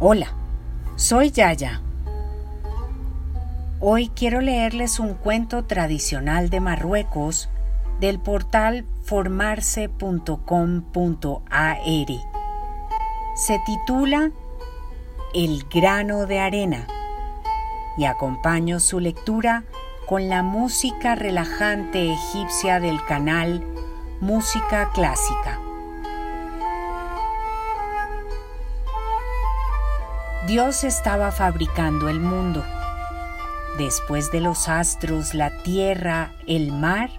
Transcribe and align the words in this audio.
Hola, 0.00 0.28
soy 0.94 1.32
Yaya. 1.32 1.80
Hoy 3.80 4.12
quiero 4.14 4.40
leerles 4.40 5.00
un 5.00 5.14
cuento 5.14 5.64
tradicional 5.64 6.50
de 6.50 6.60
Marruecos 6.60 7.48
del 7.98 8.20
portal 8.20 8.84
formarse.com.ar. 9.02 11.78
Se 13.34 13.60
titula 13.66 14.30
El 15.34 15.64
grano 15.68 16.26
de 16.26 16.38
arena 16.38 16.86
y 17.96 18.04
acompaño 18.04 18.78
su 18.78 19.00
lectura 19.00 19.64
con 20.06 20.28
la 20.28 20.44
música 20.44 21.16
relajante 21.16 22.12
egipcia 22.12 22.78
del 22.78 23.04
canal 23.04 23.64
Música 24.20 24.92
Clásica. 24.94 25.57
Dios 30.48 30.82
estaba 30.82 31.30
fabricando 31.30 32.08
el 32.08 32.20
mundo. 32.20 32.64
Después 33.76 34.32
de 34.32 34.40
los 34.40 34.66
astros, 34.70 35.34
la 35.34 35.50
tierra, 35.62 36.32
el 36.46 36.72
mar, 36.72 37.10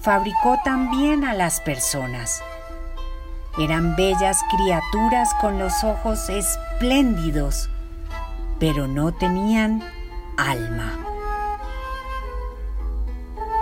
fabricó 0.00 0.56
también 0.64 1.24
a 1.24 1.34
las 1.34 1.60
personas. 1.60 2.40
Eran 3.58 3.96
bellas 3.96 4.38
criaturas 4.54 5.34
con 5.40 5.58
los 5.58 5.82
ojos 5.82 6.28
espléndidos, 6.28 7.68
pero 8.60 8.86
no 8.86 9.12
tenían 9.12 9.82
alma. 10.36 11.00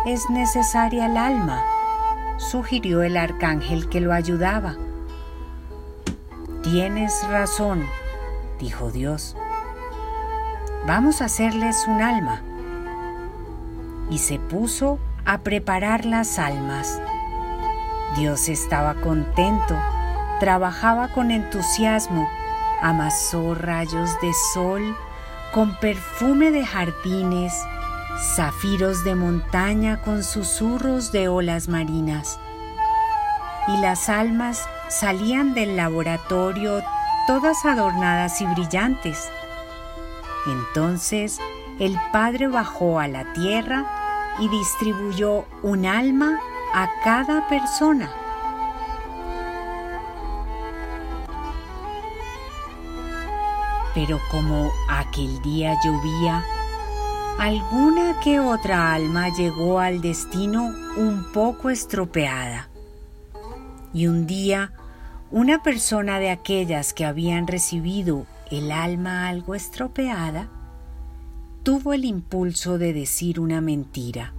Es 0.05 0.29
necesaria 0.29 1.07
el 1.07 1.17
alma, 1.17 1.65
sugirió 2.37 3.03
el 3.03 3.17
arcángel 3.17 3.89
que 3.89 4.03
lo 4.03 4.13
ayudaba. 4.13 4.77
Tienes 6.63 7.27
razón, 7.31 7.87
dijo 8.59 8.91
Dios. 8.91 9.37
Vamos 10.87 11.21
a 11.21 11.27
hacerles 11.27 11.87
un 11.89 12.01
alma. 12.01 12.43
Y 14.11 14.19
se 14.19 14.39
puso 14.39 14.99
a 15.25 15.39
preparar 15.39 16.05
las 16.05 16.39
almas. 16.39 17.01
Dios 18.17 18.49
estaba 18.49 18.95
contento, 18.95 19.77
trabajaba 20.39 21.09
con 21.09 21.33
entusiasmo, 21.33 22.29
amasó 22.81 23.55
rayos 23.55 24.11
de 24.21 24.33
sol 24.55 24.97
con 25.53 25.75
perfume 25.81 26.51
de 26.51 26.65
jardines, 26.65 27.53
zafiros 28.37 29.05
de 29.05 29.17
montaña 29.17 30.01
con 30.03 30.23
susurros 30.23 31.11
de 31.13 31.29
olas 31.29 31.69
marinas. 31.69 32.39
Y 33.69 33.81
las 33.81 34.09
almas 34.09 34.69
salían 34.89 35.55
del 35.55 35.77
laboratorio 35.77 36.83
todas 37.27 37.65
adornadas 37.65 38.41
y 38.41 38.47
brillantes. 38.47 39.29
Entonces 40.47 41.39
el 41.79 41.99
Padre 42.13 42.49
bajó 42.49 42.99
a 42.99 43.09
la 43.09 43.33
tierra 43.33 43.85
y 44.39 44.49
distribuyó 44.49 45.45
un 45.63 45.87
alma 45.87 46.39
a 46.73 46.89
cada 47.03 47.49
persona. 47.49 48.11
Pero 53.95 54.21
como 54.31 54.71
aquel 54.89 55.41
día 55.41 55.75
llovía, 55.83 56.45
alguna 57.39 58.21
que 58.21 58.41
otra 58.41 58.93
alma 58.93 59.31
llegó 59.31 59.81
al 59.81 60.03
destino 60.03 60.67
un 60.97 61.33
poco 61.33 61.71
estropeada. 61.71 62.69
Y 63.95 64.07
un 64.07 64.27
día 64.27 64.73
una 65.31 65.63
persona 65.63 66.21
de 66.21 66.31
aquellas 66.31 66.93
que 66.93 67.05
habían 67.05 67.47
recibido 67.47 68.27
el 68.51 68.71
alma 68.71 69.29
algo 69.29 69.57
estropeada 69.57 70.49
tuvo 71.65 71.93
el 71.93 72.05
impulso 72.05 72.79
de 72.79 72.93
decir 72.93 73.41
una 73.41 73.61
mentira. 73.61 74.33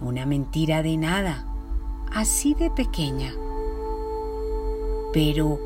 Una 0.00 0.24
mentira 0.24 0.82
de 0.82 0.96
nada, 0.96 1.46
así 2.14 2.54
de 2.54 2.70
pequeña. 2.70 3.34
Pero 5.12 5.60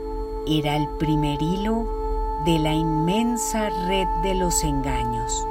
era 0.49 0.77
el 0.77 0.89
primer 0.99 1.41
hilo 1.41 2.43
de 2.45 2.59
la 2.59 2.75
inmensa 2.75 3.71
red 3.87 4.09
de 4.25 4.35
los 4.35 4.65
engaños. 4.65 5.47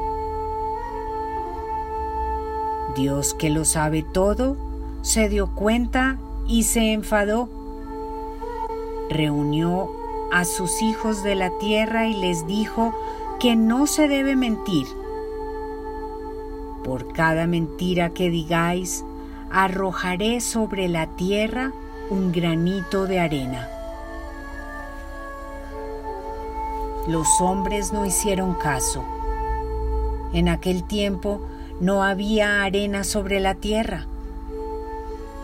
Dios 2.98 3.34
que 3.34 3.50
lo 3.50 3.64
sabe 3.64 4.04
todo, 4.04 4.58
se 5.04 5.30
dio 5.30 5.56
cuenta 5.56 6.18
y 6.48 6.64
se 6.64 6.92
enfadó 6.92 7.57
reunió 9.10 9.90
a 10.32 10.46
sus 10.46 10.82
hijos 10.82 11.24
de 11.24 11.36
la 11.36 11.52
tierra 11.60 12.08
y 12.08 12.14
les 12.14 12.46
dijo 12.48 12.94
que 13.40 13.56
no 13.56 13.88
se 13.88 14.08
debe 14.08 14.36
mentir. 14.36 14.88
Por 16.84 17.12
cada 17.14 17.48
mentira 17.48 18.12
que 18.12 18.30
digáis, 18.30 19.04
arrojaré 19.52 20.42
sobre 20.42 20.88
la 20.88 21.08
tierra 21.16 21.72
un 22.10 22.32
granito 22.32 23.08
de 23.08 23.20
arena. 23.20 23.70
Los 27.08 27.28
hombres 27.40 27.94
no 27.94 28.06
hicieron 28.06 28.54
caso. 28.56 29.04
En 30.34 30.50
aquel 30.50 30.84
tiempo 30.84 31.42
no 31.80 32.04
había 32.04 32.64
arena 32.64 33.04
sobre 33.04 33.40
la 33.40 33.56
tierra. 33.56 34.08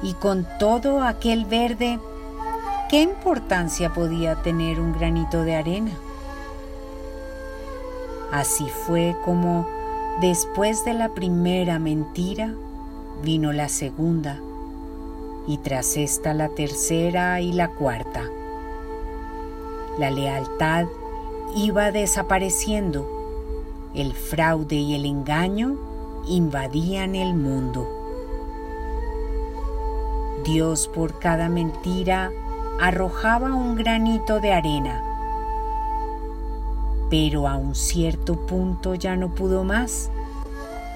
Y 0.01 0.13
con 0.13 0.45
todo 0.59 1.01
aquel 1.01 1.45
verde 1.45 1.99
¿Qué 2.93 3.01
importancia 3.01 3.91
podía 3.91 4.35
tener 4.43 4.79
un 4.79 4.93
granito 4.93 5.41
de 5.41 5.55
arena? 5.55 5.89
Así 8.31 8.69
fue 8.69 9.15
como, 9.25 9.67
después 10.21 10.85
de 10.85 10.93
la 10.93 11.09
primera 11.09 11.79
mentira, 11.79 12.53
vino 13.23 13.51
la 13.51 13.67
segunda, 13.67 14.39
y 15.47 15.57
tras 15.57 15.97
esta 15.97 16.35
la 16.35 16.49
tercera 16.49 17.41
y 17.41 17.51
la 17.51 17.69
cuarta. 17.69 18.29
La 19.97 20.11
lealtad 20.11 20.85
iba 21.55 21.89
desapareciendo, 21.91 23.89
el 23.95 24.13
fraude 24.13 24.75
y 24.75 24.93
el 24.93 25.07
engaño 25.07 25.79
invadían 26.27 27.15
el 27.15 27.33
mundo. 27.33 27.89
Dios 30.45 30.87
por 30.93 31.17
cada 31.17 31.49
mentira 31.49 32.31
arrojaba 32.79 33.53
un 33.53 33.75
granito 33.75 34.39
de 34.39 34.53
arena, 34.53 35.01
pero 37.09 37.47
a 37.47 37.55
un 37.55 37.75
cierto 37.75 38.35
punto 38.45 38.95
ya 38.95 39.15
no 39.15 39.33
pudo 39.35 39.63
más 39.63 40.09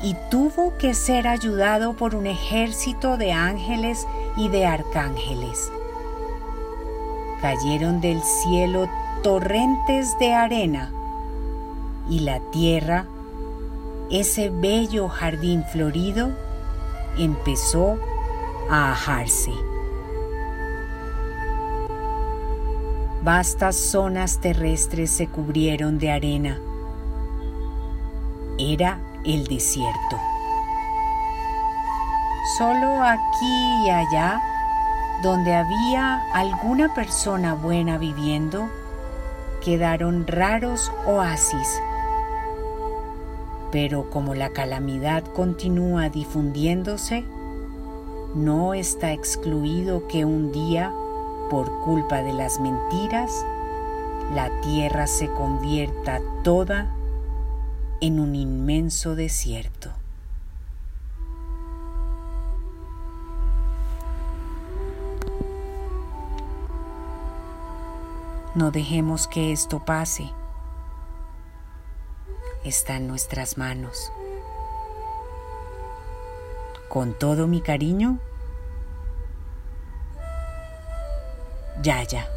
y 0.04 0.16
tuvo 0.30 0.78
que 0.78 0.94
ser 0.94 1.28
ayudado 1.28 1.94
por 1.94 2.16
un 2.16 2.28
ejército 2.28 3.18
de 3.18 3.32
ángeles 3.32 4.08
y 4.36 4.50
de 4.50 4.66
arcángeles. 4.66 5.72
Cayeron 7.42 8.02
del 8.02 8.22
cielo 8.22 8.88
torrentes 9.24 10.18
de 10.20 10.34
arena 10.34 10.92
y 12.10 12.20
la 12.20 12.40
tierra, 12.52 13.06
ese 14.10 14.50
bello 14.50 15.10
jardín 15.10 15.64
florido, 15.72 16.30
empezó 17.18 17.98
a 18.70 18.92
ajarse. 18.92 19.52
Vastas 23.28 23.76
zonas 23.76 24.40
terrestres 24.40 25.10
se 25.12 25.28
cubrieron 25.28 26.00
de 26.00 26.12
arena. 26.12 26.62
Era 28.58 29.02
el 29.26 29.48
desierto. 29.48 30.18
Solo 32.58 33.04
aquí 33.04 33.84
y 33.86 33.90
allá, 33.90 34.42
donde 35.24 35.54
había 35.54 36.24
alguna 36.34 36.96
persona 36.96 37.54
buena 37.54 37.98
viviendo, 37.98 38.70
quedaron 39.62 40.26
raros 40.26 40.90
oasis. 41.06 41.82
Pero 43.74 44.10
como 44.10 44.36
la 44.36 44.52
calamidad 44.52 45.26
continúa 45.26 46.08
difundiéndose, 46.08 47.26
no 48.36 48.74
está 48.74 49.12
excluido 49.12 50.08
que 50.08 50.24
un 50.24 50.54
día 50.54 50.94
por 51.50 51.82
culpa 51.82 52.24
de 52.24 52.34
las 52.34 52.60
mentiras, 52.60 53.46
la 54.34 54.50
tierra 54.62 55.08
se 55.08 55.28
convierta 55.32 56.20
toda 56.44 56.94
en 58.02 58.20
un 58.20 58.36
inmenso 58.36 59.16
desierto. 59.16 59.92
No 68.56 68.72
dejemos 68.72 69.28
que 69.28 69.52
esto 69.52 69.86
pase. 69.86 70.32
Está 72.64 72.98
en 72.98 73.08
nuestras 73.08 73.58
manos. 73.58 74.12
Con 76.90 77.14
todo 77.14 77.48
mi 77.48 77.62
cariño, 77.62 78.20
Yaya. 81.88 82.37